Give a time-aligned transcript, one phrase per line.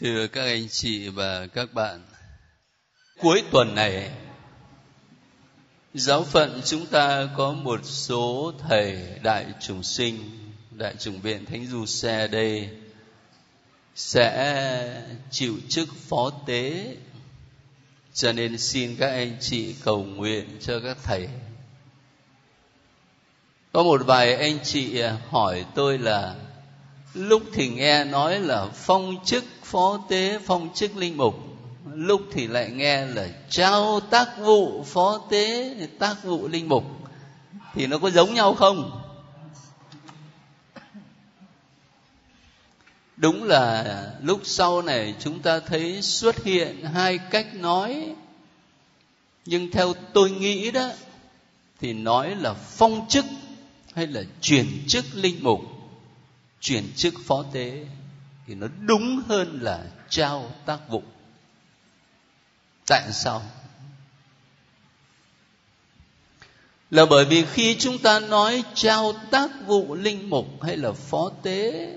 [0.00, 2.02] Thưa các anh chị và các bạn,
[3.18, 4.10] cuối tuần này
[5.94, 10.30] giáo phận chúng ta có một số thầy đại trùng sinh,
[10.70, 12.68] đại trùng viện Thánh Du Xe đây
[13.94, 16.96] sẽ chịu chức phó tế.
[18.14, 21.28] Cho nên xin các anh chị cầu nguyện cho các thầy.
[23.72, 26.36] Có một vài anh chị hỏi tôi là
[27.16, 31.34] lúc thì nghe nói là phong chức phó tế, phong chức linh mục.
[31.94, 36.84] Lúc thì lại nghe là trao tác vụ phó tế, tác vụ linh mục.
[37.74, 39.02] Thì nó có giống nhau không?
[43.16, 43.84] Đúng là
[44.22, 48.14] lúc sau này chúng ta thấy xuất hiện hai cách nói.
[49.44, 50.90] Nhưng theo tôi nghĩ đó,
[51.80, 53.24] thì nói là phong chức
[53.94, 55.75] hay là chuyển chức linh mục
[56.66, 57.86] chuyển chức phó tế
[58.46, 61.02] thì nó đúng hơn là trao tác vụ.
[62.86, 63.42] Tại sao?
[66.90, 71.30] Là bởi vì khi chúng ta nói trao tác vụ linh mục hay là phó
[71.42, 71.92] tế,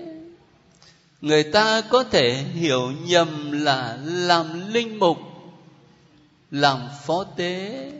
[1.20, 5.18] người ta có thể hiểu nhầm là làm linh mục,
[6.50, 7.90] làm phó tế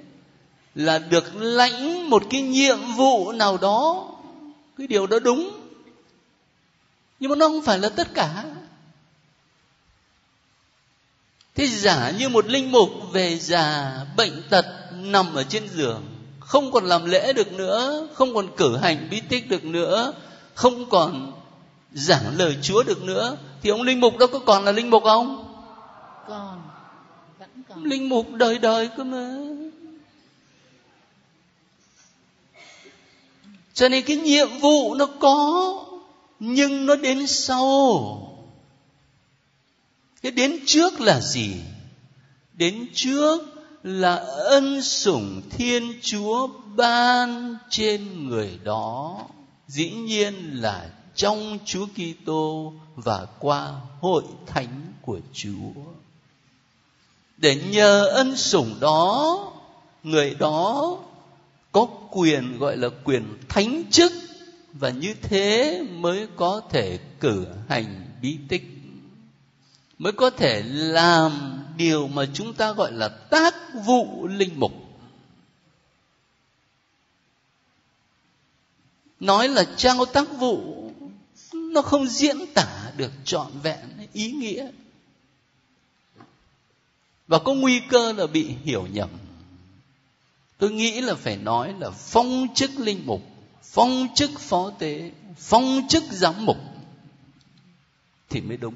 [0.75, 4.11] là được lãnh một cái nhiệm vụ nào đó.
[4.79, 5.70] Cái điều đó đúng
[7.21, 8.45] nhưng mà nó không phải là tất cả.
[11.55, 16.03] Thế giả như một linh mục về già bệnh tật nằm ở trên giường
[16.41, 20.13] không còn làm lễ được nữa không còn cử hành bí tích được nữa
[20.55, 21.33] không còn
[21.93, 25.03] giảng lời chúa được nữa thì ông linh mục đó có còn là linh mục
[25.03, 25.55] không?
[26.29, 26.63] Còn
[27.39, 27.85] vẫn còn.
[27.85, 29.37] Linh mục đời đời cơ mà.
[33.75, 35.85] Cho nên cái nhiệm vụ nó có
[36.41, 38.27] nhưng nó đến sau.
[40.23, 41.55] Cái đến trước là gì?
[42.53, 43.41] Đến trước
[43.83, 49.19] là ân sủng thiên chúa ban trên người đó.
[49.69, 55.83] Dĩ nhiên là trong chúa kitô và qua hội thánh của chúa.
[57.37, 59.39] Để nhờ ân sủng đó,
[60.03, 60.97] người đó
[61.73, 64.13] có quyền, gọi là quyền thánh chức
[64.73, 68.63] và như thế mới có thể cử hành bí tích.
[69.99, 73.55] Mới có thể làm điều mà chúng ta gọi là tác
[73.87, 74.73] vụ linh mục.
[79.21, 80.91] Nói là trao tác vụ,
[81.53, 83.79] nó không diễn tả được trọn vẹn
[84.13, 84.71] ý nghĩa.
[87.29, 89.09] Và có nguy cơ là bị hiểu nhầm.
[90.59, 93.23] Tôi nghĩ là phải nói là phong chức linh mục
[93.73, 96.57] phong chức phó tế, phong chức giám mục
[98.29, 98.75] thì mới đúng.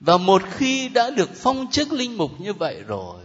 [0.00, 3.24] Và một khi đã được phong chức linh mục như vậy rồi,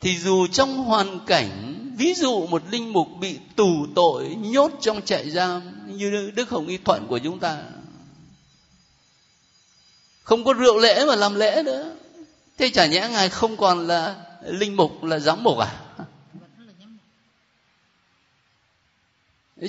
[0.00, 5.02] thì dù trong hoàn cảnh, ví dụ một linh mục bị tù tội, nhốt trong
[5.02, 5.62] trại giam
[5.98, 7.62] như đức hồng y thuận của chúng ta,
[10.22, 11.96] không có rượu lễ mà làm lễ nữa
[12.58, 15.80] thế chả nhẽ ngài không còn là linh mục, là giám mục à?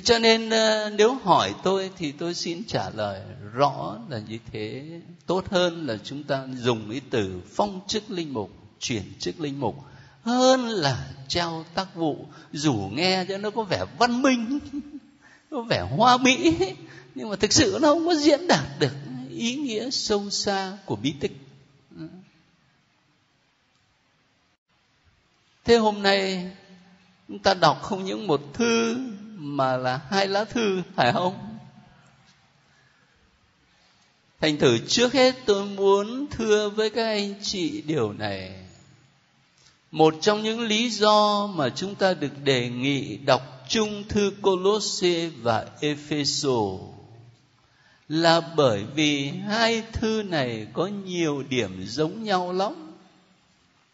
[0.04, 3.20] Cho nên ờ, nếu hỏi tôi thì tôi xin trả lời
[3.52, 4.84] rõ là như thế.
[5.26, 8.50] Tốt hơn là chúng ta dùng cái từ phong chức linh mục,
[8.80, 9.76] chuyển chức linh mục,
[10.22, 14.58] hơn là trao tác vụ, dù nghe cho nó có vẻ văn minh,
[15.50, 16.54] có vẻ hoa mỹ,
[17.14, 18.92] nhưng mà thực sự nó không có diễn đạt được
[19.30, 21.32] ý nghĩa sâu xa của bí tích.
[25.64, 26.50] Thế hôm nay,
[27.28, 28.96] chúng ta đọc không những một thư,
[29.36, 31.52] mà là hai lá thư, phải không
[34.42, 38.52] thành thử trước hết tôi muốn thưa với các anh chị điều này
[39.90, 45.28] một trong những lý do mà chúng ta được đề nghị đọc chung thư Colosse
[45.28, 46.78] và Epheso
[48.08, 52.91] là bởi vì hai thư này có nhiều điểm giống nhau lắm.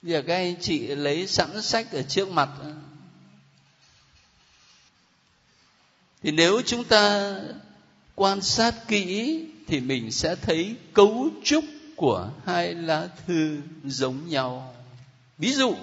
[0.03, 2.49] Giờ các anh chị lấy sẵn sách ở trước mặt.
[6.23, 7.35] Thì nếu chúng ta
[8.15, 11.65] quan sát kỹ thì mình sẽ thấy cấu trúc
[11.97, 14.75] của hai lá thư giống nhau
[15.39, 15.75] ví dụ,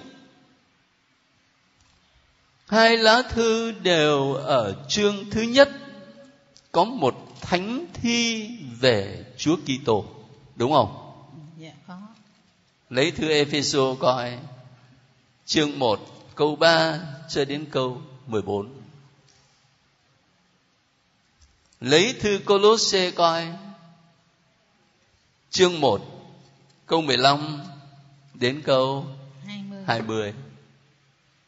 [2.66, 5.70] hai lá thư đều ở chương thứ nhất,
[6.72, 10.04] có một thánh thi về Chúa Kitô,
[10.56, 11.05] đúng không?
[12.90, 14.38] Lấy thư Epheso coi.
[15.46, 16.00] Chương 1
[16.34, 18.68] câu 3 cho đến câu 14
[21.80, 23.46] Lấy thư Colosse coi.
[25.50, 26.00] Chương 1
[26.86, 27.60] Câu 15
[28.34, 29.06] Đến câu
[29.46, 30.34] 20 20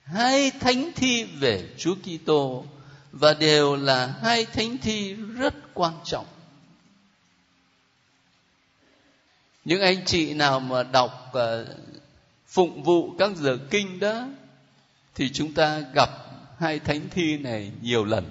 [0.02, 2.64] Hai thánh thi về Chúa Kitô
[3.12, 6.26] Và đều là hai thánh thi rất quan trọng
[9.68, 11.68] Những anh chị nào mà đọc uh,
[12.46, 14.28] phụng vụ các giờ kinh đó
[15.14, 16.10] Thì chúng ta gặp
[16.58, 18.24] hai thánh thi này nhiều lần.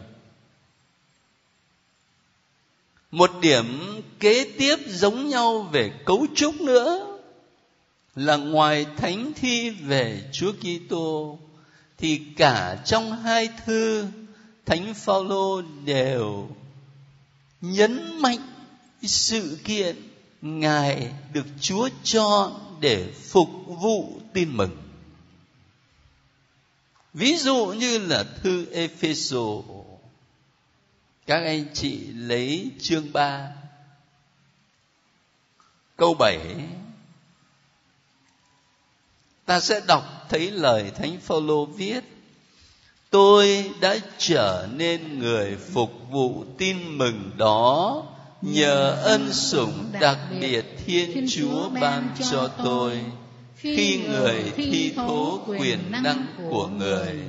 [3.12, 3.82] Một điểm
[4.20, 7.18] kế tiếp giống nhau về cấu trúc nữa
[8.16, 11.40] là ngoài thánh thi về Chúa Kitô
[11.98, 14.08] thì cả trong hai thư
[14.66, 16.50] thánh Phaolô đều
[17.62, 18.48] nhấn mạnh
[19.04, 20.07] sự kiện
[20.48, 24.78] ngài được Chúa cho để phục vụ tin mừng.
[27.14, 29.48] Ví dụ như là thư Epheso
[31.26, 33.52] các anh chị lấy chương 3
[35.98, 36.40] câu 7
[39.46, 42.04] ta sẽ đọc thấy lời thánh phaolô viết,
[43.10, 48.04] tôi đã trở nên người phục vụ tin mừng đó
[48.42, 53.02] nhờ ân sủng đặc biệt thiên chúa ban cho tôi.
[53.56, 57.20] khi người thi thố quyền năng của người.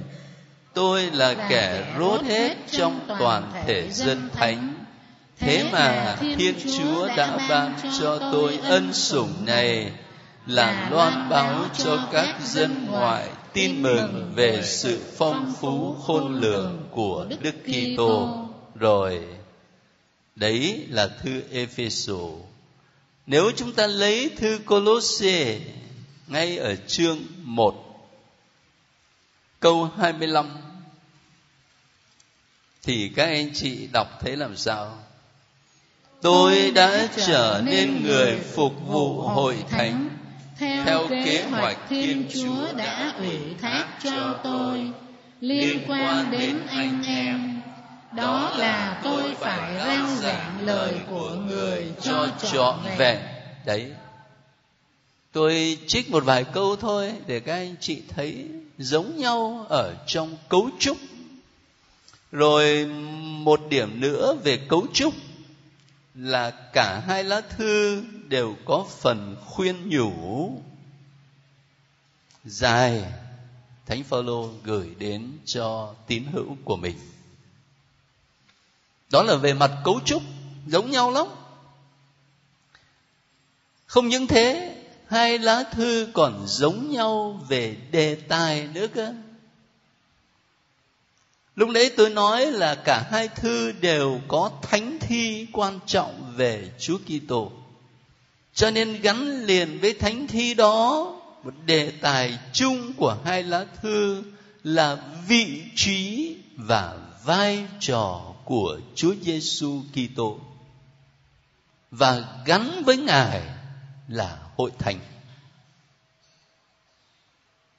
[0.75, 4.75] tôi là kẻ rốt hết trong toàn thể dân thánh.
[5.39, 9.93] thế mà thiên chúa đã ban cho tôi ân sủng này
[10.47, 16.87] là loan báo cho các dân ngoại tin mừng về sự phong phú khôn lường
[16.91, 18.29] của Đức Kitô.
[18.75, 19.21] Rồi,
[20.39, 22.15] đấy là thư Epheso.
[23.27, 25.59] Nếu chúng ta lấy thư Colosse
[26.27, 27.85] ngay ở chương 1
[29.61, 30.49] câu 25
[32.83, 34.99] thì các anh chị đọc thấy làm sao?
[36.23, 40.09] Tôi đã trở nên người phục vụ hội thánh
[40.59, 44.91] theo kế hoạch Thiên Chúa đã ủy thác cho tôi
[45.41, 47.58] liên quan đến anh em.
[48.13, 53.19] Đó là tôi phải rao giảng lời của người cho trọn vẹn.
[53.67, 53.93] Đấy.
[55.33, 60.37] Tôi trích một vài câu thôi để các anh chị thấy giống nhau ở trong
[60.49, 60.97] cấu trúc.
[62.33, 62.87] Rồi
[63.21, 65.15] một điểm nữa về cấu trúc
[66.15, 70.53] là cả hai lá thư đều có phần khuyên nhủ.
[72.45, 73.03] Dài.
[73.87, 76.97] Thánh phaolô gửi đến cho tín hữu của mình
[79.11, 80.23] đó là về mặt cấu trúc,
[80.67, 81.27] giống nhau lắm.
[83.87, 84.75] Không những thế,
[85.09, 89.15] hai lá thư còn giống nhau về đề tài nữa cơ.
[91.57, 96.71] Lúc đấy tôi nói là cả hai thư đều có thánh thi quan trọng về
[96.79, 97.53] Chúa Kitô.
[98.55, 101.15] Cho nên gắn liền với thánh thi đó,
[101.45, 104.23] một đề tài chung của hai lá thư
[104.65, 104.97] là
[105.29, 110.39] vị trí và vai trò của Chúa Giêsu Kitô
[111.91, 113.43] và gắn với ngài
[114.09, 114.99] là hội thánh.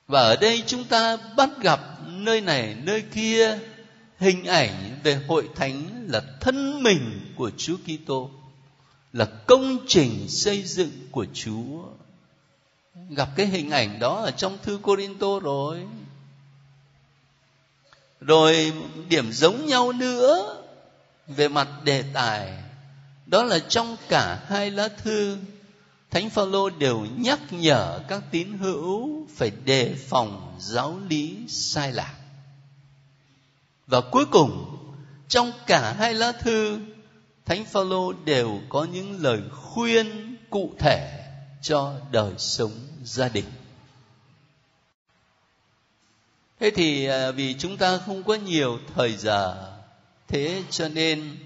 [0.08, 3.60] Và ở đây chúng ta bắt gặp nơi này, nơi kia,
[4.20, 8.30] hình ảnh về hội thánh là thân mình của Chúa Kitô,
[9.14, 11.84] là công trình xây dựng của Chúa.
[13.10, 15.88] Gặp cái hình ảnh đó ở trong thư Corinto rồi.
[18.22, 18.74] Rồi
[19.10, 20.59] điểm giống nhau nữa
[21.30, 22.54] về mặt đề tài,
[23.26, 25.38] đó là trong cả hai lá thư,
[26.12, 32.14] thánh phaolô đều nhắc nhở các tín hữu phải đề phòng giáo lý sai lạc.
[33.88, 34.78] Và cuối cùng,
[35.28, 36.80] trong cả hai lá thư,
[37.46, 41.26] thánh phaolô đều có những lời khuyên cụ thể
[41.62, 42.72] cho đời sống
[43.04, 43.46] gia đình.
[46.60, 49.72] Thế thì à, vì chúng ta không có nhiều thời giờ
[50.30, 51.38] thế cho nên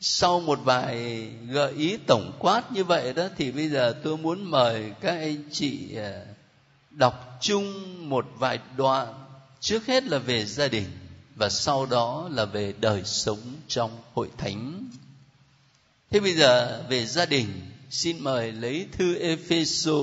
[0.00, 4.50] sau một vài gợi ý tổng quát như vậy đó, thì bây giờ tôi muốn
[4.50, 6.26] mời các anh chị ờ,
[6.90, 9.14] đọc chung một vài đoạn
[9.60, 10.86] trước hết là về gia đình
[11.34, 14.88] và sau đó là về đời sống trong hội thánh.
[16.10, 17.48] Thế bây giờ về gia đình,
[17.90, 20.00] xin mời lấy thư Epheso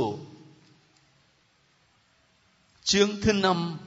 [2.83, 3.77] chương thứ năm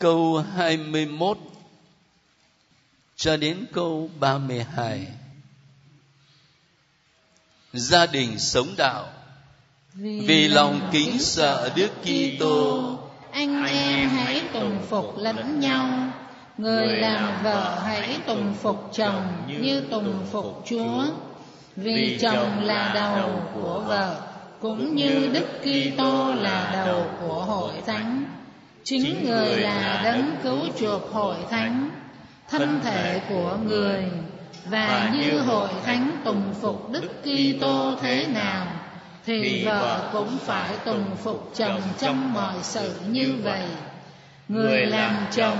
[0.00, 1.38] câu 21
[3.16, 5.06] cho đến câu 32
[7.72, 9.06] gia đình sống đạo
[9.94, 12.98] vì lòng kính sợ Đức Kitô
[13.32, 14.42] anh em hãy
[14.88, 15.88] phục lẫn nhau.
[16.58, 21.04] người làm vợ hãy tùng phục chồng như tùng phục chúa.
[21.76, 24.20] Vì chồng là đầu của vợ
[24.60, 28.39] cũng như đức kitô là đầu của hội thánh
[28.84, 31.90] chính người là đấng cứu chuộc hội thánh
[32.50, 34.04] thân thể của người.
[34.66, 38.66] và như hội thánh tùng phục đức kitô thế nào
[39.26, 43.62] thì vợ cũng phải tùng phục chồng trong mọi sự như vậy.
[44.48, 45.58] người làm chồng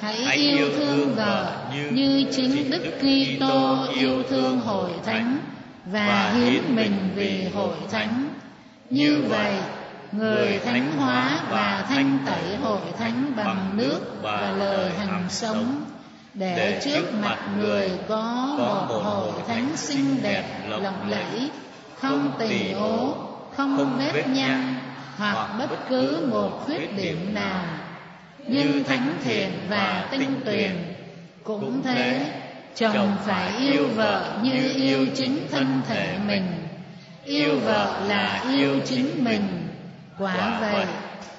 [0.00, 1.52] hãy yêu thương vợ
[1.90, 5.38] như chính đức kitô yêu thương hội thánh
[5.86, 8.28] và hiến mình vì hội thánh.
[8.90, 9.52] như vậy
[10.12, 15.84] người thánh hóa và thanh tẩy hội thánh bằng nước và lời hằng sống.
[16.34, 21.50] Để trước mặt người có một hội thánh xinh đẹp lộng lẫy
[21.98, 23.14] không tỳ ố
[23.56, 24.74] không vết nhăn
[25.16, 27.64] hoặc bất cứ một khuyết điểm nào.
[28.46, 30.94] nhưng thánh thiện và tinh tuyền.
[31.44, 32.26] cũng thế
[32.74, 36.46] chồng phải yêu vợ như yêu chính thân thể mình.
[37.24, 39.61] yêu vợ là yêu chính mình
[40.22, 40.86] quả vậy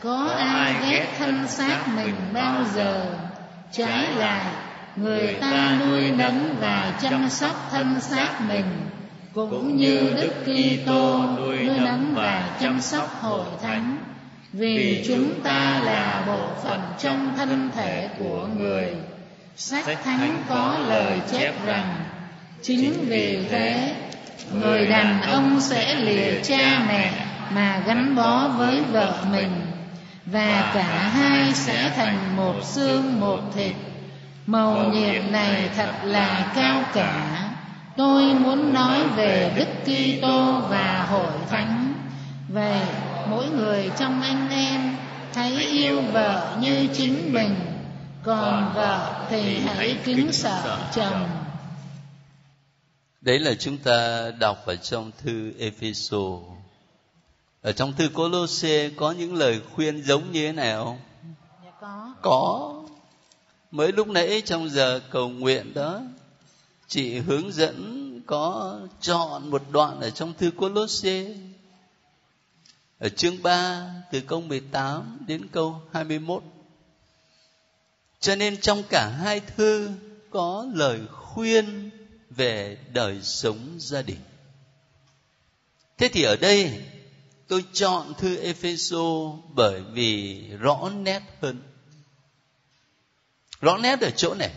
[0.03, 3.05] có ai ghét thân xác mình bao giờ?
[3.71, 4.45] trái lại
[4.95, 8.65] người ta nuôi nấng và chăm sóc thân xác mình.
[9.33, 13.97] cũng như Đức Kitô nuôi nấng và chăm sóc hội thánh.
[14.53, 18.87] vì chúng ta là bộ phận trong thân thể của người.
[19.55, 21.95] sách thánh có lời chép rằng
[22.61, 23.95] chính vì thế
[24.53, 29.61] người đàn ông sẽ lìa cha mẹ mà gắn bó với vợ mình,
[30.25, 33.75] và cả hai sẽ thành một xương một thịt.
[34.45, 37.49] Màu nhiệm này thật là cao cả.
[37.97, 41.93] Tôi muốn nói về đức kitô và hội thánh.
[42.49, 42.81] Vậy,
[43.29, 44.95] mỗi người trong anh em
[45.35, 47.55] hãy yêu vợ như chính mình.
[48.23, 51.29] Còn vợ thì hãy kính sợ chồng.
[53.21, 56.43] Đấy là chúng ta đọc ở trong thư Ephesos
[57.63, 60.97] ở trong thư Colosse có những lời khuyên giống như thế này không
[61.63, 62.73] dạ có có
[63.71, 66.01] mới lúc nãy trong giờ cầu nguyện đó
[66.87, 71.25] chị hướng dẫn có chọn một đoạn ở trong thư Colosse
[72.99, 76.43] ở chương 3 từ câu 18 đến câu 21.
[78.19, 79.89] Cho nên trong cả hai thư
[80.29, 81.89] có lời khuyên
[82.29, 84.19] về đời sống gia đình.
[85.97, 86.81] Thế thì ở đây
[87.53, 91.61] tôi chọn thư Epheso bởi vì rõ nét hơn.
[93.61, 94.51] Rõ nét ở chỗ này.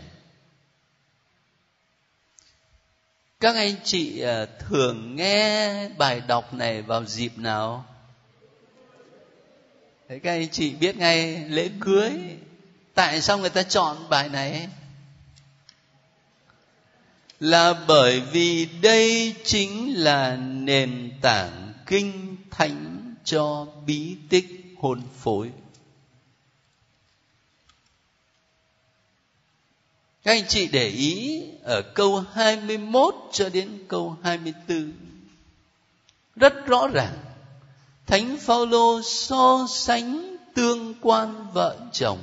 [3.39, 7.85] Các anh chị à, thường nghe bài đọc này vào dịp nào?
[10.09, 12.11] Thế các anh chị biết ngay lễ cưới,
[12.93, 14.67] tại sao người ta chọn bài này
[17.39, 22.86] là bởi vì đây chính là nền tảng kinh thánh
[23.27, 25.51] cho bí tích hôn phối
[30.23, 34.93] Các anh chị để ý ở câu 21 cho đến câu 24
[36.35, 37.13] rất rõ ràng,
[38.05, 42.19] Thánh Phaolô so sánh tương quan vợ chồng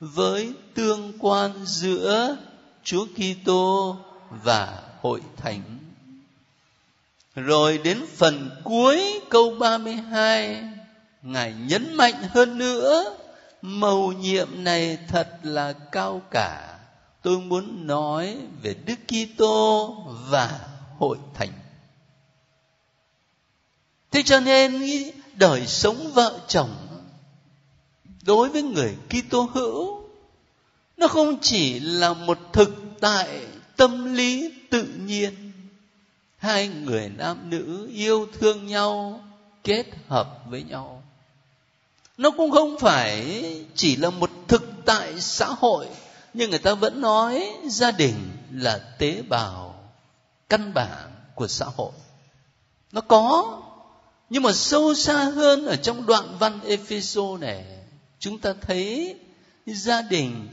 [0.00, 2.36] với tương quan giữa
[2.84, 3.96] Chúa Kitô
[4.44, 5.75] và hội thánh.
[7.36, 10.64] Rồi đến phần cuối câu 32,
[11.22, 13.16] Ngài nhấn mạnh hơn nữa,
[13.62, 16.78] mầu nhiệm này thật là cao cả.
[17.22, 19.94] Tôi muốn nói về Đức Kitô
[20.28, 20.60] và
[20.98, 21.52] hội thánh.
[24.10, 24.82] Thế cho nên
[25.34, 26.74] đời sống vợ chồng
[28.22, 30.02] đối với người Kitô hữu
[30.96, 35.45] nó không chỉ là một thực tại tâm lý tự nhiên
[36.46, 39.20] hai người nam nữ yêu thương nhau,
[39.64, 41.02] kết hợp với nhau.
[42.18, 45.86] Nó cũng không phải chỉ là một thực tại xã hội,
[46.34, 48.14] nhưng người ta vẫn nói gia đình
[48.52, 49.90] là tế bào,
[50.48, 51.92] căn bản của xã hội.
[52.92, 53.60] Nó có,
[54.30, 57.64] nhưng mà sâu xa hơn ở trong đoạn văn Epheso này,
[58.18, 59.16] chúng ta thấy
[59.66, 60.48] gia đình,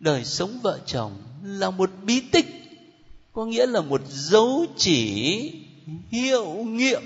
[0.00, 2.59] đời sống vợ chồng là một bí tích
[3.40, 5.52] có nghĩa là một dấu chỉ
[6.10, 7.02] hiệu nghiệm.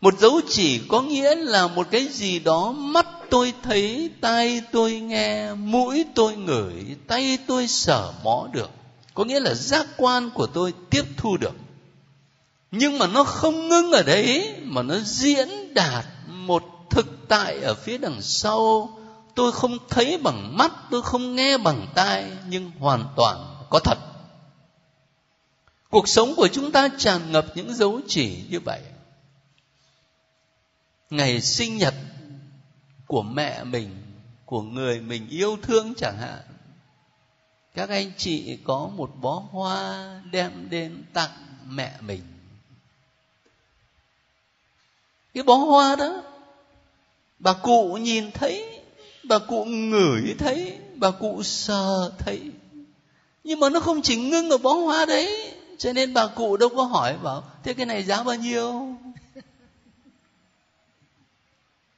[0.00, 4.92] Một dấu chỉ có nghĩa là một cái gì đó mắt tôi thấy, tai tôi
[4.92, 8.70] nghe, mũi tôi ngửi, tay tôi sở mó được.
[9.14, 11.54] Có nghĩa là giác quan của tôi tiếp thu được.
[12.70, 17.74] Nhưng mà nó không ngưng ở đấy, mà nó diễn đạt một thực tại ở
[17.74, 18.90] phía đằng sau.
[19.34, 23.98] Tôi không thấy bằng mắt, tôi không nghe bằng tai, nhưng hoàn toàn có thật
[25.92, 28.80] cuộc sống của chúng ta tràn ngập những dấu chỉ như vậy.
[31.10, 31.94] Ngày sinh nhật
[33.06, 33.90] của mẹ mình,
[34.46, 36.40] của người mình yêu thương chẳng hạn,
[37.74, 41.30] các anh chị có một bó hoa đem đến tặng
[41.68, 42.22] mẹ mình.
[45.34, 46.22] Cái bó hoa đó,
[47.38, 48.80] bà cụ nhìn thấy,
[49.24, 52.42] bà cụ ngửi thấy, bà cụ sờ thấy.
[53.44, 56.68] Nhưng mà nó không chỉ ngưng ở bó hoa đấy cho nên bà cụ đâu
[56.68, 58.96] có hỏi bảo, thế cái này giá bao nhiêu?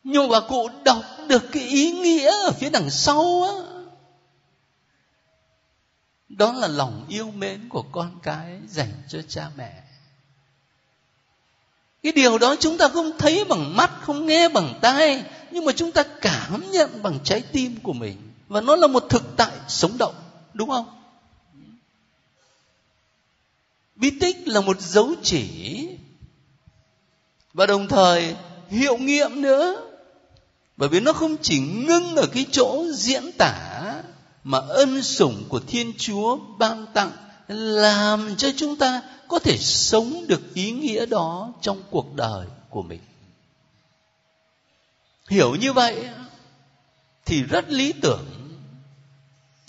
[0.05, 3.53] Nhưng bà cụ đọc được cái ý nghĩa ở phía đằng sau á.
[6.29, 9.83] Đó là lòng yêu mến của con cái dành cho cha mẹ.
[12.03, 15.73] Cái điều đó chúng ta không thấy bằng mắt, không nghe bằng tai, nhưng mà
[15.73, 18.33] chúng ta cảm nhận bằng trái tim của mình.
[18.49, 20.15] Và nó là một thực tại sống động,
[20.55, 21.04] đúng không?
[23.97, 25.89] Bí tích là một dấu chỉ.
[27.55, 28.37] Và đồng thời,
[28.69, 29.91] hiệu nghiệm nữa.
[30.77, 33.95] Bởi vì nó không chỉ ngưng ở cái chỗ diễn tả,
[34.45, 37.11] mà ân sủng của thiên chúa ban tặng,
[37.49, 42.83] làm cho chúng ta có thể sống được ý nghĩa đó trong cuộc đời của
[42.83, 43.01] mình.
[45.29, 46.09] Hiểu như vậy
[47.25, 48.27] thì rất lý tưởng.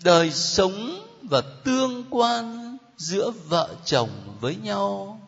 [0.03, 2.64] Đời sống và tương quan
[2.97, 4.09] giữa vợ chồng
[4.39, 5.19] với nhau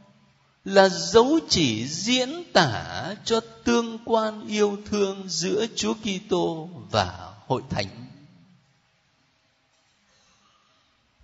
[0.65, 7.62] là dấu chỉ diễn tả cho tương quan yêu thương giữa Chúa Kitô và hội
[7.69, 8.07] thánh.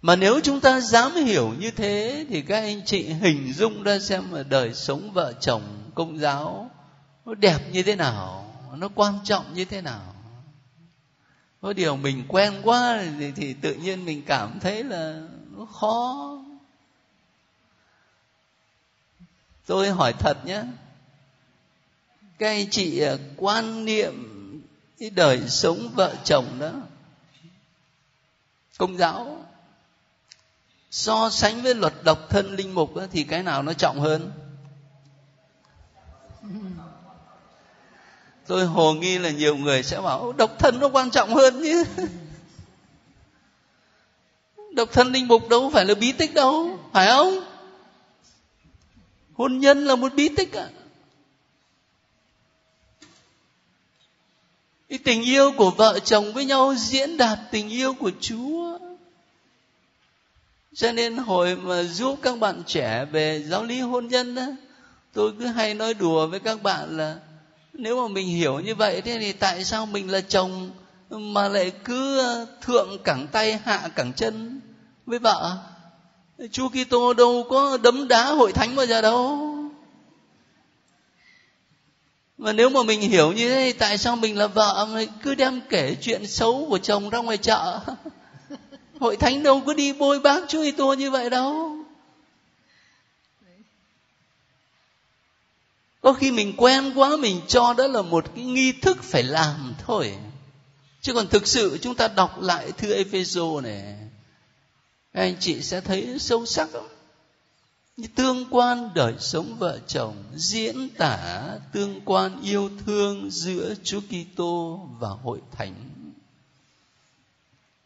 [0.02, 4.00] Mà nếu chúng ta dám hiểu như thế thì các anh chị hình dung ra
[4.00, 5.62] xem là đời sống vợ chồng
[5.96, 6.72] công giáo
[7.26, 10.14] nó đẹp như thế nào, nó quan trọng như thế nào.
[11.62, 15.22] Có điều mình quen quá thì, thì tự nhiên mình cảm thấy là
[15.58, 16.30] nó khó
[19.66, 20.64] tôi hỏi thật nhé.
[22.38, 24.30] Các anh chị à, quan niệm
[25.00, 26.72] cái đời sống vợ chồng đó
[28.78, 29.46] công giáo
[30.92, 34.32] so sánh với luật độc thân linh mục đó, thì cái nào nó trọng hơn?
[38.48, 41.84] Tôi hồ nghi là nhiều người sẽ bảo độc thân nó quan trọng hơn chứ
[44.76, 47.53] độc thân linh mục đâu phải là bí tích đâu phải không?
[49.34, 50.70] Hôn nhân là một bí tích ạ.
[54.90, 58.80] Cái tình yêu của vợ chồng với nhau diễn đạt tình yêu của chúa.
[60.76, 64.46] Cho nên hồi mà giúp các bạn trẻ về giáo lý hôn nhân đó
[65.14, 67.16] tôi cứ hay nói đùa với các bạn là
[67.74, 70.72] nếu mà mình hiểu như vậy thế thì tại sao mình là chồng
[71.10, 72.22] mà lại cứ
[72.62, 74.60] thượng cẳng tay, hạ cẳng chân
[75.06, 75.58] với vợ?
[76.52, 79.50] Chúa Kitô đâu có đấm đá hội thánh bao giờ đâu.
[82.38, 85.62] Mà nếu mà mình hiểu như thế, tại sao mình là vợ mà cứ đem
[85.70, 87.80] kể chuyện xấu của chồng ra ngoài chợ?
[89.00, 91.78] Hội thánh đâu có đi bôi bác Chúa Kitô như vậy đâu.
[96.02, 99.74] Có khi mình quen quá, mình cho đó là một cái nghi thức phải làm
[99.86, 100.18] thôi.
[101.02, 104.03] Chứ còn thực sự chúng ta đọc lại thư Epheso này
[105.14, 106.84] anh chị sẽ thấy sâu sắc lắm
[108.16, 114.88] tương quan đời sống vợ chồng diễn tả tương quan yêu thương giữa Chúa Kitô
[115.00, 115.76] và hội thánh.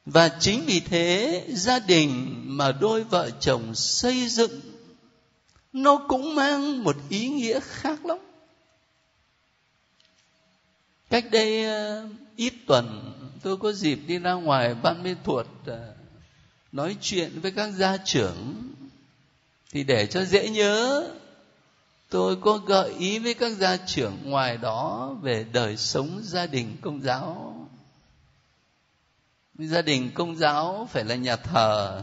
[0.05, 4.61] Và chính vì thế gia đình mà đôi vợ chồng xây dựng
[5.73, 8.17] nó cũng mang một ý nghĩa khác lắm.
[11.09, 13.13] Cách đây ờ, ít tuần
[13.43, 15.93] tôi có dịp đi ra ngoài ban mê thuật uh, ờ,
[16.71, 18.71] nói chuyện với các gia trưởng
[19.71, 21.07] thì để cho dễ nhớ.
[22.09, 26.77] Tôi có gợi ý với các gia trưởng ngoài đó về đời sống gia đình
[26.81, 27.53] công giáo.
[29.59, 32.01] Gia đình công giáo phải là nhà thờ,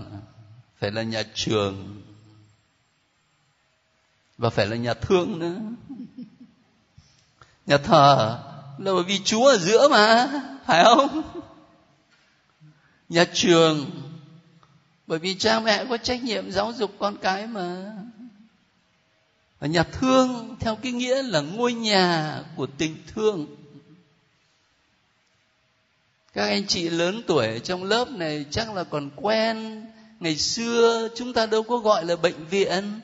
[0.79, 2.03] phải là nhà trường,
[4.39, 5.57] và phải là nhà thương nữa.
[7.67, 8.39] Nhà thờ
[8.79, 10.29] là bởi vì chúa ở giữa mà,
[10.67, 11.23] phải không?
[13.09, 13.91] Nhà trường
[15.07, 17.93] bởi vì cha mẹ có trách nhiệm giáo dục con cái mà.
[19.61, 23.47] Và nhà thương theo cái nghĩa là ngôi nhà của tình thương.
[26.33, 29.87] Các anh chị lớn tuổi trong lớp này chắc là còn quen.
[30.21, 33.01] Ngày xưa chúng ta đâu có gọi là bệnh viện,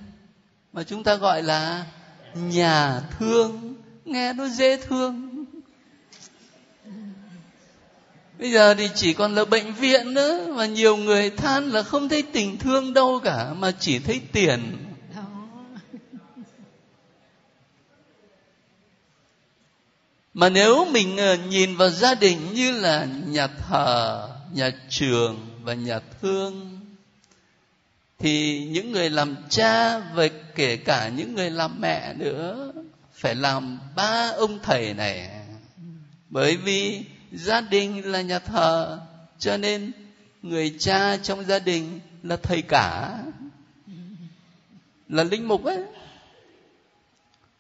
[0.73, 1.87] mà chúng ta gọi là
[2.35, 3.75] nhà thương.
[4.05, 5.30] Nghe nó dễ thương.
[8.41, 12.09] Bây giờ thì chỉ còn là bệnh viện nữa mà nhiều người than là không
[12.09, 14.87] thấy tình thương đâu cả mà chỉ thấy tiền.
[15.15, 15.23] Đó.
[20.35, 25.75] Mà nếu mình ờ, nhìn vào gia đình như là nhà thờ nhà trường và
[25.75, 26.81] nhà thương
[28.19, 32.73] thì những người làm cha và kể cả những người làm mẹ nữa
[33.15, 35.31] phải làm ba ông thầy này.
[36.29, 39.01] Bởi vì gia đình là nhà thờ,
[39.39, 39.93] cho nên
[40.43, 43.19] người cha trong gia đình là thầy cả.
[45.09, 45.85] Là linh mục ấy.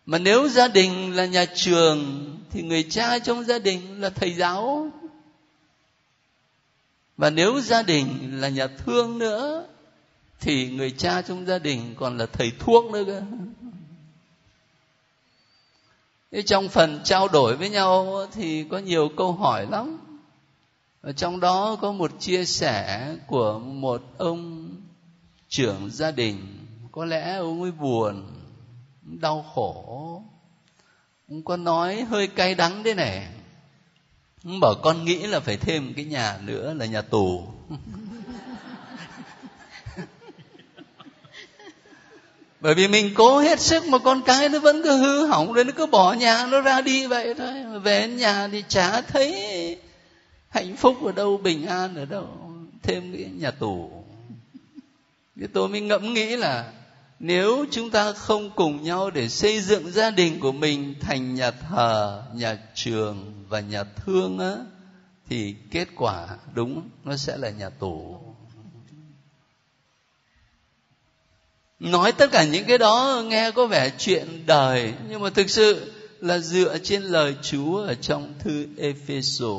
[0.06, 4.35] Mà nếu gia đình là nhà trường, thì người cha trong gia đình là thầy
[4.35, 4.90] giáo.
[7.16, 9.66] Và nếu gia đình là nhà thương nữa,
[10.40, 13.22] thì người cha trong gia đình còn là thầy thuốc nữa cơ
[16.47, 19.99] trong phần trao đổi với nhau thì có nhiều câu hỏi lắm.
[21.01, 24.71] Ở trong đó có một chia sẻ của một ông
[25.49, 26.66] trưởng gia đình.
[26.93, 28.23] Có lẽ ông ấy buồn
[29.03, 30.23] đau khổ
[31.31, 33.29] ông có nói hơi cay đắng thế này
[34.45, 37.49] ông bảo, con nghĩ là phải thêm cái nhà nữa là nhà tù.
[42.61, 45.64] bởi vì mình cố hết sức mà con cái nó vẫn cứ hư hỏng rồi,
[45.64, 47.81] nó cứ bỏ nhà nó ra đi vậy thôi.
[47.83, 49.77] Về nhà thì chả thấy
[50.49, 52.29] hạnh phúc ở đâu, bình an ở đâu.
[52.83, 53.90] Thêm cái nhà tù.
[55.37, 56.73] Thì tôi mới ngẫm nghĩ là
[57.18, 61.51] nếu chúng ta không cùng nhau để xây dựng gia đình của mình thành nhà
[61.51, 64.55] thờ, nhà trường và nhà thương á,
[65.29, 68.20] thì kết quả đúng, nó sẽ là nhà tù.
[71.81, 75.93] Nói tất cả những cái đó, nghe có vẻ chuyện đời, nhưng mà thực sự
[76.21, 79.57] là dựa trên lời Chúa ở trong thư Epheso.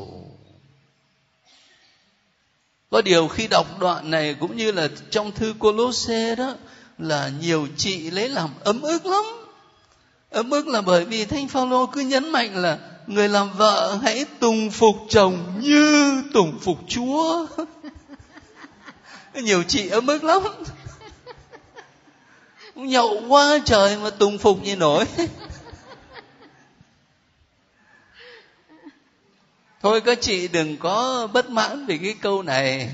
[2.90, 6.56] Có điều khi đọc đoạn này cũng như là trong thư Colosse đó,
[6.98, 9.24] là nhiều chị lấy làm ấm ức lắm.
[10.30, 14.26] Ấm ức là bởi vì Thánh Phaolô cứ nhấn mạnh là người làm vợ hãy
[14.40, 17.46] tùng phục chồng như tùng phục Chúa.
[19.34, 20.42] nhiều chị ấm ức lắm
[22.76, 25.06] nhậu quá trời mà tùng phục như nổi.
[29.82, 32.90] Thôi các chị đừng có bất mãn về cái câu này.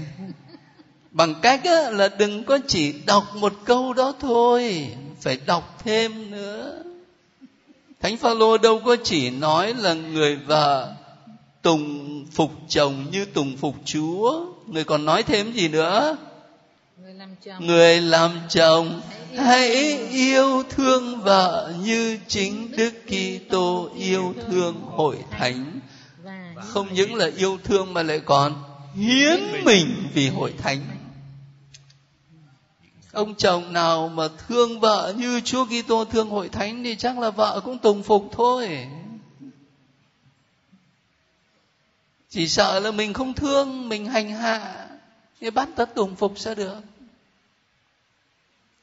[1.11, 4.87] Bằng cách á, là đừng có chỉ đọc một câu đó thôi
[5.21, 6.83] phải đọc thêm nữa.
[8.01, 10.93] Thánh phaolô đâu có chỉ nói là người vợ
[11.61, 14.45] tùng phục chồng như tùng phục chúa.
[14.67, 16.17] Người còn nói thêm gì nữa?
[16.97, 17.67] Người làm chồng.
[17.67, 19.01] Người làm chồng
[19.35, 19.71] hãy
[20.09, 25.79] yêu thương vợ như chính Đức Kitô yêu thương hội thánh.
[26.55, 28.63] Không những là yêu thương mà lại còn
[28.93, 30.81] hiến mình vì hội thánh.
[33.11, 37.29] Ông chồng nào mà thương vợ như Chúa Kitô thương hội thánh thì chắc là
[37.29, 38.87] vợ cũng tùng phục thôi.
[42.29, 44.87] Chỉ sợ là mình không thương, mình hành hạ
[45.41, 46.77] thì bắt tất tùng phục sẽ được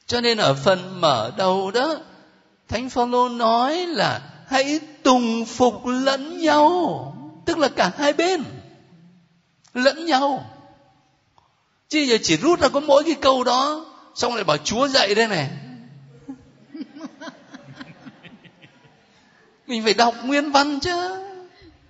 [0.07, 1.95] cho nên ở phần mở đầu đó,
[2.67, 7.15] thánh phaolô nói là hãy tùng phục lẫn nhau,
[7.45, 8.43] tức là cả hai bên,
[9.73, 10.51] lẫn nhau.
[11.89, 15.15] Chứ giờ chỉ rút ra có mỗi cái câu đó, xong lại bảo chúa dạy
[15.15, 15.49] đây này.
[19.67, 21.25] Mình phải đọc nguyên văn chứ.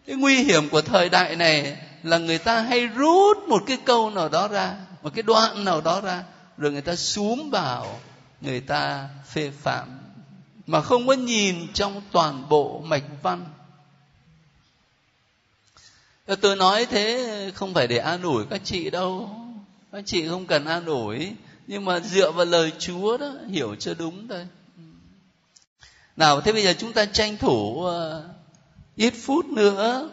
[0.08, 4.10] Cái nguy hiểm của thời đại này là người ta hay rút một cái câu
[4.10, 6.24] nào đó ra, một cái đoạn nào đó ra
[6.58, 8.00] rồi người ta xuống vào
[8.42, 10.00] người ta phê phạm,
[10.68, 13.46] mà không có nhìn trong toàn bộ mạch văn.
[16.42, 19.30] Tôi nói thế không phải để an ủi các chị đâu.
[19.92, 21.32] Các chị không cần an ủi,
[21.68, 24.48] nhưng mà dựa vào lời chúa đó, hiểu cho đúng thôi.
[26.16, 28.30] Nào, thế bây giờ chúng ta tranh thủ ờ,
[28.96, 30.10] ít phút nữa.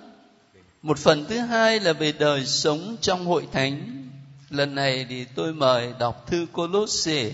[0.83, 4.01] Một phần thứ hai là về đời sống trong hội thánh
[4.52, 7.30] lần này thì tôi mời đọc thư Colosse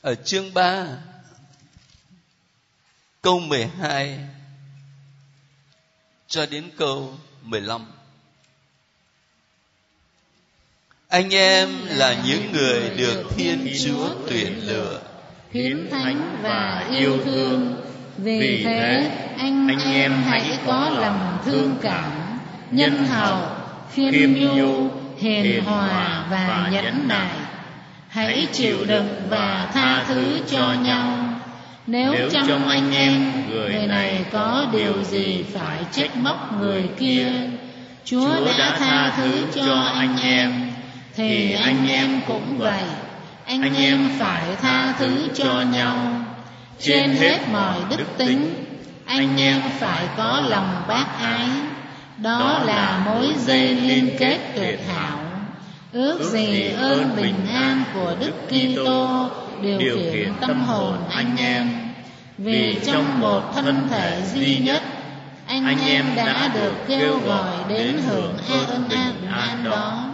[0.00, 0.86] ở chương 3
[3.22, 4.18] câu 12
[6.26, 7.86] cho đến câu 15
[11.08, 15.00] anh em là những người được thiên chúa tuyển lựa
[15.54, 17.76] hiến thánh và yêu thương.
[18.18, 22.10] Vì thế anh anh em hãy có lòng thương cảm
[22.70, 23.46] nhân hậu
[23.92, 27.36] khiêm nhu hiền hòa và nhẫn nại.
[28.08, 31.18] hãy chịu đựng và tha thứ cho nhau.
[31.86, 32.14] nếu
[32.46, 37.26] trong anh em người này có điều gì phải trách móc người kia?
[38.04, 40.70] Chúa đã tha thứ cho anh em.
[41.16, 42.82] thì anh em cũng vậy.
[43.46, 45.96] anh em phải tha thứ cho nhau.
[46.80, 48.64] trên hết mọi đức tính
[49.06, 51.48] anh em phải có lòng bác ái
[52.18, 55.18] đó là mối dây liên kết tuyệt hảo.
[55.92, 59.30] ước gì ơn bình an của đức kitô
[59.62, 61.70] điều khiển tâm hồn anh em.
[62.38, 64.82] vì trong một thân thể duy nhất
[65.46, 70.04] anh em đã được kêu gọi đến hưởng ơn bình an đó.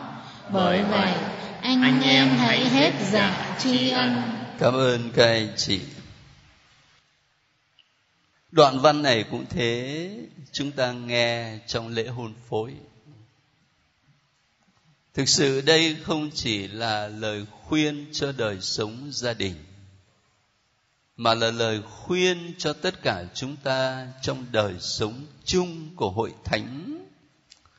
[0.52, 1.12] bởi vậy
[1.62, 4.22] anh em hãy hết dạ tri ân.
[4.58, 5.80] Cảm ơn các anh chị
[8.52, 10.10] đoạn văn này cũng thế,
[10.52, 12.74] chúng ta nghe trong lễ hôn phối.
[15.14, 19.54] Thực sự đây không chỉ là lời khuyên cho đời sống gia đình,
[21.16, 26.34] mà là lời khuyên cho tất cả chúng ta trong đời sống chung của hội
[26.44, 26.98] thánh.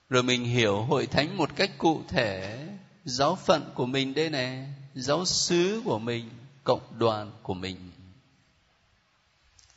[0.09, 2.67] Rồi mình hiểu hội thánh một cách cụ thể,
[3.05, 6.29] giáo phận của mình đây này, giáo xứ của mình,
[6.63, 7.90] cộng đoàn của mình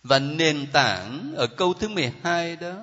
[0.05, 2.75] và nền tảng ở câu thứ 12 đó.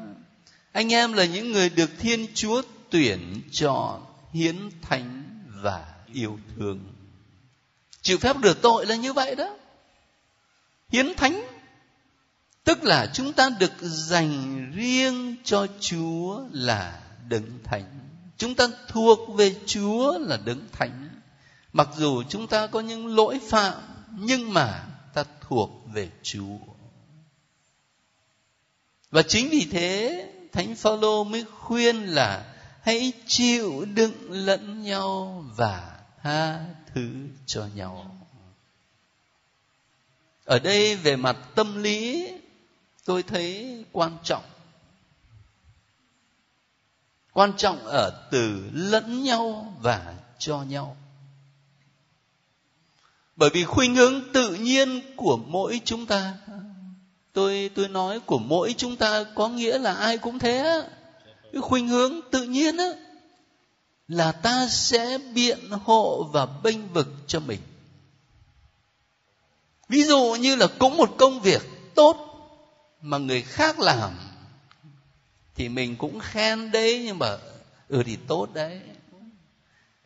[0.72, 4.02] Anh em là những người được thiên chúa tuyển chọn,
[4.34, 6.80] hiến thánh và yêu thương.
[8.02, 9.58] Chịu phép rửa tội là như vậy đó.
[10.90, 11.44] Hiến thánh,
[12.64, 18.00] tức là chúng ta được dành riêng cho chúa là đấng thánh.
[18.38, 21.10] Chúng ta thuộc về chúa là đấng thánh.
[21.74, 23.74] Mặc dù chúng ta có những lỗi phạm,
[24.20, 26.58] nhưng mà ta thuộc về chúa
[29.12, 36.00] và chính vì thế, thánh phaolô mới khuyên là hãy chịu đựng lẫn nhau và
[36.24, 37.12] tha thứ
[37.46, 38.18] cho nhau.
[40.46, 42.30] Ở đây về mặt tâm lý,
[43.06, 44.44] tôi thấy quan trọng.
[47.34, 50.98] Quan trọng ở từ lẫn nhau và cho nhau.
[53.36, 56.38] Bởi vì khuynh hướng tự nhiên của mỗi chúng ta
[57.34, 60.84] tôi tôi nói của mỗi chúng ta có nghĩa là ai cũng thế
[61.54, 62.90] cái khuynh hướng tự nhiên á,
[64.08, 67.60] là ta sẽ biện hộ và bênh vực cho mình.
[69.90, 71.62] Ví dụ như là cũng một công việc
[71.96, 72.28] tốt
[73.02, 74.12] mà người khác làm,
[75.56, 77.38] thì mình cũng khen đấy, nhưng mà
[77.90, 78.82] ừ thì tốt đấy.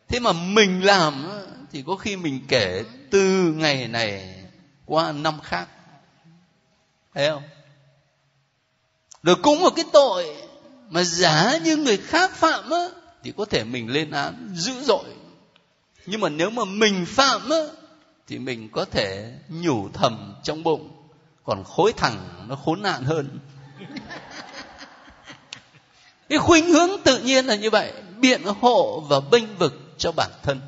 [0.08, 1.28] Thế mà mình làm
[1.72, 4.44] thì có khi mình kể từ ngày này
[4.86, 5.68] qua năm khác
[7.16, 7.42] thấy không?
[9.22, 10.36] Rồi cũng một cái tội
[10.88, 12.86] mà giá như người khác phạm á,
[13.22, 15.04] thì có thể mình lên án dữ dội.
[16.06, 17.58] Nhưng mà nếu mà mình phạm á,
[18.26, 20.90] thì mình có thể nhủ thầm trong bụng,
[21.44, 23.38] còn khối thẳng nó khốn nạn hơn.
[26.28, 30.30] Cái khuynh hướng tự nhiên là như vậy, biện hộ và bênh vực cho bản
[30.42, 30.60] thân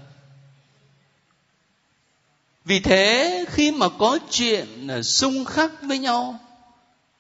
[2.69, 6.39] vì thế, khi mà có chuyện ờ, xung khắc với nhau,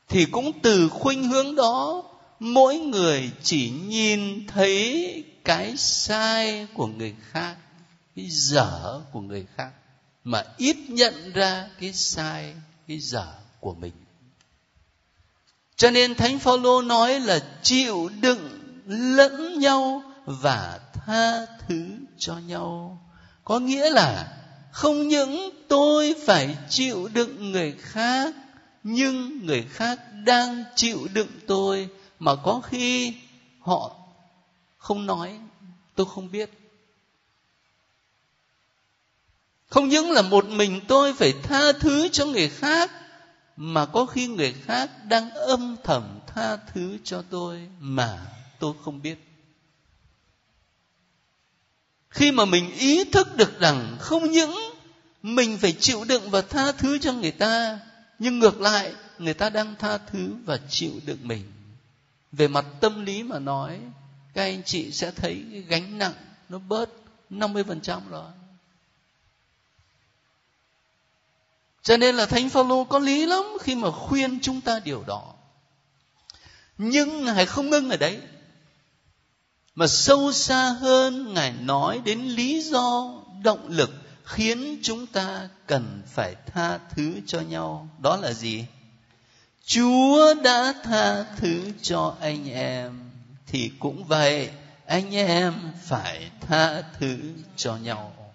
[0.09, 2.05] thì cũng từ khuynh hướng đó,
[2.41, 7.57] mỗi người chỉ nhìn thấy cái sai của người khác,
[8.17, 9.71] cái dở của người khác,
[10.25, 12.55] mà ít nhận ra cái sai,
[12.89, 13.27] cái dở
[13.61, 13.93] của mình.
[15.77, 18.59] Cho nên thánh phaolô nói là chịu đựng
[19.17, 21.87] lẫn nhau và tha thứ
[22.19, 22.99] cho nhau.
[23.45, 24.38] Có nghĩa là
[24.71, 28.35] không những tôi phải chịu đựng người khác,
[28.83, 31.89] nhưng người khác đang chịu đựng tôi.
[32.19, 33.15] Mà có khi
[33.61, 33.97] họ
[34.79, 35.39] không nói,
[35.95, 36.51] tôi không biết.
[39.69, 42.91] Không những là một mình tôi phải tha thứ cho người khác,
[43.57, 48.27] mà có khi người khác đang âm thầm tha thứ cho tôi mà
[48.59, 49.28] tôi không biết
[52.11, 54.55] khi mà mình ý thức được rằng không những
[55.23, 57.79] mình phải chịu đựng và tha thứ cho người ta,
[58.19, 61.53] nhưng ngược lại, người ta đang tha thứ và chịu đựng mình.
[62.33, 63.81] Về mặt tâm lý mà nói,
[64.35, 66.15] các anh chị sẽ thấy cái gánh nặng
[66.49, 66.91] nó bớt
[67.31, 68.31] 50% rồi.
[71.83, 75.35] Cho nên là thánh phaolô có lý lắm khi mà khuyên chúng ta điều đó.
[76.79, 78.21] Nhưng ngài không ngưng ở đấy
[79.79, 83.91] mà sâu xa hơn ngài nói đến lý do, động lực
[84.25, 87.89] khiến chúng ta cần phải tha thứ cho nhau.
[87.99, 88.65] Đó là gì?
[89.65, 93.11] Chúa đã tha thứ cho anh em.
[93.47, 94.51] Thì cũng vậy,
[94.87, 97.19] anh em phải tha thứ
[97.57, 98.33] cho nhau.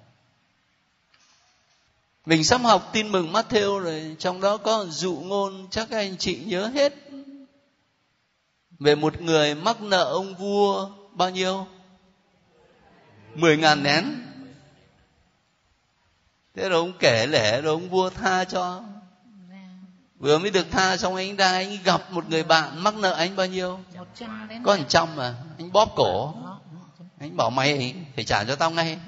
[2.26, 6.40] Mình sắp học tin mừng Matthew rồi, trong đó có dụ ngôn, chắc anh chị
[6.46, 6.94] nhớ hết.
[8.80, 11.68] Về một người mắc nợ ông vua bao nhiêu?
[13.36, 14.22] Mười ngàn nén.
[16.56, 18.84] Thế rồi ông kể lể rồi ông vua tha cho.
[20.20, 23.36] Vừa mới được tha xong anh ra anh gặp một người bạn mắc nợ anh
[23.36, 23.80] bao nhiêu?
[24.64, 25.36] Có một trăm mà.
[25.58, 26.34] Anh bóp cổ.
[27.20, 29.00] Anh bảo mày phải trả cho tao ngay.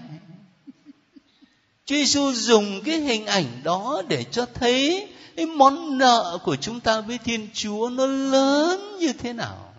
[1.86, 6.80] Chúa Giêsu dùng cái hình ảnh đó để cho thấy cái món nợ của chúng
[6.80, 9.74] ta với Thiên Chúa nó lớn như thế nào.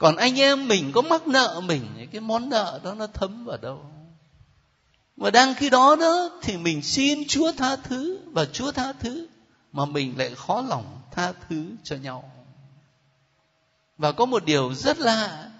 [0.00, 3.56] Còn anh em mình có mắc nợ mình cái món nợ đó nó thấm vào
[3.56, 3.80] đâu?
[5.16, 9.26] Và đang khi đó đó thì mình xin Chúa tha thứ và Chúa tha thứ
[9.72, 12.32] mà mình lại khó lòng tha thứ cho nhau.
[13.98, 15.50] Và có một điều rất lạ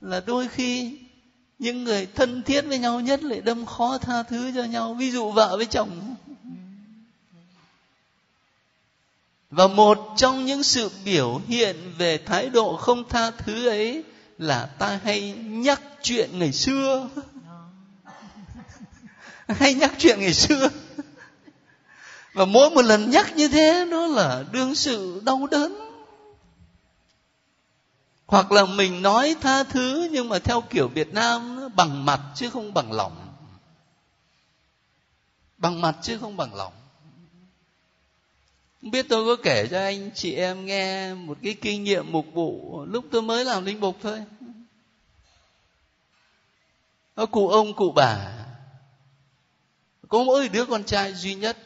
[0.00, 0.98] là đôi khi
[1.58, 5.10] những người thân thiết với nhau nhất lại đâm khó tha thứ cho nhau ví
[5.10, 6.14] dụ vợ với chồng
[9.56, 14.04] và một trong những sự biểu hiện về thái độ không tha thứ ấy
[14.38, 17.08] là ta hay nhắc chuyện ngày xưa.
[19.48, 20.68] Hay nhắc chuyện ngày xưa.
[22.32, 25.90] Và mỗi một lần nhắc như thế, nó là đương sự đau đớn.
[28.26, 32.20] Hoặc là mình nói tha thứ, nhưng mà theo kiểu việt nam, nó bằng mặt
[32.34, 33.28] chứ không bằng lòng.
[35.58, 36.72] Bằng mặt chứ không bằng lòng
[38.86, 42.26] không biết tôi có kể cho anh chị em nghe một cái kinh nghiệm mục
[42.32, 44.22] vụ lúc tôi mới làm linh mục thôi.
[47.14, 48.32] Có cụ ông, cụ bà.
[50.08, 51.58] Có mỗi đứa con trai duy nhất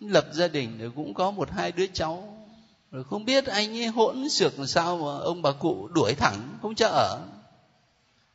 [0.00, 2.46] lập gia đình rồi cũng có một hai đứa cháu.
[2.90, 6.58] Rồi không biết anh ấy hỗn xược làm sao mà ông bà cụ đuổi thẳng,
[6.62, 7.26] không cho ở.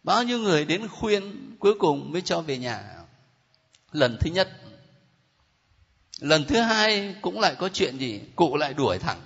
[0.04, 2.96] Bao nhiêu người đến khuyên cuối cùng mới cho về nhà.
[3.92, 4.50] Lần thứ nhất
[6.19, 8.21] lần thứ hai cũng lại có chuyện gì?
[8.36, 9.19] Cụ lại đuổi thẳng.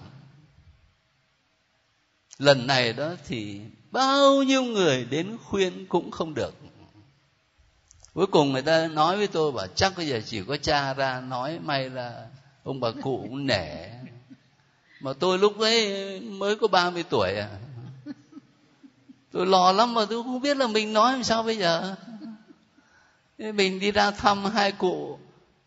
[2.37, 6.53] Lần này đó thì bao nhiêu người đến khuyên cũng không được.
[8.13, 11.21] Cuối cùng người ta nói với tôi bảo, chắc bây giờ chỉ có cha ra
[11.21, 12.27] nói, may là
[12.63, 13.89] ông bà cụ cũng nể.
[14.99, 17.49] Mà tôi lúc ấy mới có 30 tuổi à.
[19.31, 21.95] Tôi lo lắm mà tôi không biết là mình nói làm sao bây giờ.
[23.37, 25.19] Mình đi ra thăm hai cụ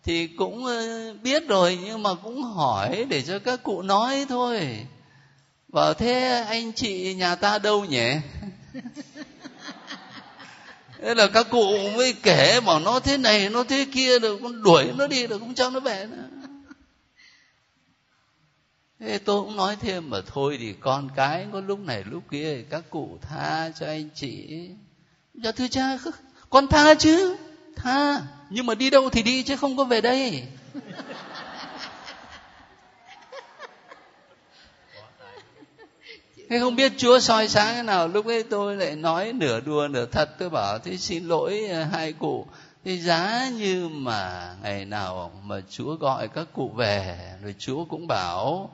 [0.06, 4.86] thì cũng ờ, biết rồi nhưng mà cũng hỏi để cho các cụ nói thôi.
[5.68, 8.10] Bảo thế anh chị nhà ta đâu nhỉ?
[11.02, 14.62] Thế là các cụ mới kể bảo nó thế này nó thế kia rồi con
[14.62, 16.28] đuổi nó đi rồi không cho nó về nữa.
[19.00, 22.64] Thế tôi cũng nói thêm mà thôi thì con cái có lúc này lúc kia
[22.70, 24.68] các cụ tha cho anh chị.
[25.34, 25.98] Dạ thưa cha
[26.50, 27.36] con tha chứ
[27.76, 30.42] tha nhưng mà đi đâu thì đi chứ không có về đây.
[36.50, 39.88] Thế không biết Chúa soi sáng thế nào, Lúc ấy tôi lại nói nửa đùa
[39.88, 42.46] nửa thật, Tôi bảo, thế xin lỗi à, hai cụ.
[42.84, 48.06] Thế giá như mà ngày nào mà Chúa gọi các cụ về, Rồi Chúa cũng
[48.06, 48.70] bảo,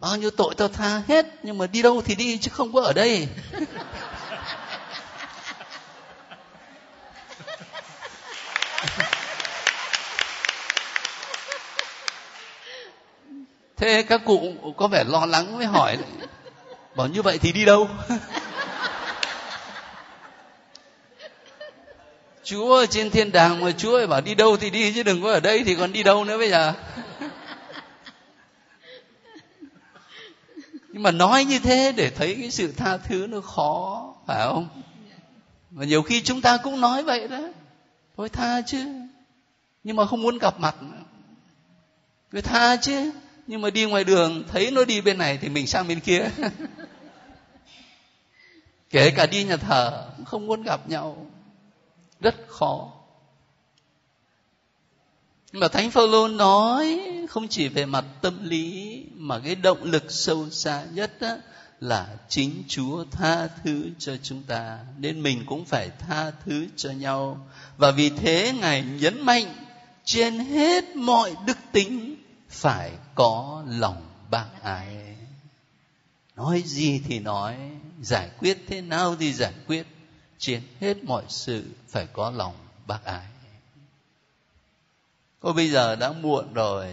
[0.00, 2.80] bao nhiêu tội tao tha hết, nhưng mà đi đâu thì đi chứ không có
[2.80, 3.28] ở đây.
[13.82, 15.98] thế các cụ có vẻ lo lắng mới hỏi,
[16.96, 17.88] bảo như vậy thì đi đâu?
[22.44, 25.32] Chúa trên thiên đàng mà chúa ơi, bảo đi đâu thì đi, chứ đừng có
[25.32, 26.72] ở đây thì còn đi đâu nữa bây giờ.
[30.88, 34.68] Nhưng mà nói như thế để thấy cái sự tha thứ nó khó, phải không?
[35.70, 37.40] Và nhiều khi chúng ta cũng nói vậy đó.
[38.16, 38.84] Thôi tha chứ,
[39.84, 40.74] nhưng mà không muốn gặp mặt
[42.30, 43.12] cứ tha chứ
[43.46, 46.30] nhưng mà đi ngoài đường thấy nó đi bên này thì mình sang bên kia.
[48.90, 51.26] Kể cả đi nhà thờ không muốn gặp nhau.
[52.20, 52.92] Rất khó.
[55.52, 60.04] Nhưng mà thánh phaolô nói không chỉ về mặt tâm lý mà cái động lực
[60.08, 61.36] sâu xa nhất á,
[61.80, 64.78] là chính chúa tha thứ cho chúng ta.
[64.98, 67.46] Nên mình cũng phải tha thứ cho nhau.
[67.76, 69.54] Và vì thế ngài nhấn mạnh
[70.04, 72.16] trên hết mọi đức tính
[72.48, 75.16] phải có lòng bác ái
[76.36, 77.56] nói gì thì nói
[78.02, 79.86] giải quyết thế nào thì giải quyết
[80.38, 82.54] trên hết mọi sự phải có lòng
[82.86, 83.26] bác ái
[85.42, 86.86] Ôi bây giờ đã muộn rồi,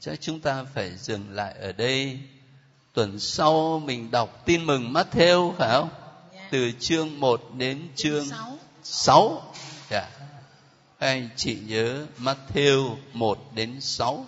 [0.00, 2.18] chắc chúng ta phải dừng lại ở đây.
[2.92, 5.88] Tuần sau mình đọc tin mừng Matthew phải không?
[6.32, 6.50] Yeah.
[6.50, 8.58] Từ chương 1 đến chương 6.
[8.82, 9.42] 6.
[9.90, 10.08] Yeah.
[10.98, 14.26] Anh chị nhớ Matthew 1 đến 6.